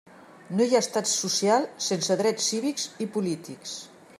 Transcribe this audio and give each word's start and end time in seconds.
No 0.59 0.65
hi 0.69 0.77
ha 0.77 0.81
estat 0.85 1.09
social 1.11 1.67
sense 1.89 2.17
drets 2.25 2.49
civils 2.53 2.89
i 3.07 3.09
polítics. 3.19 3.77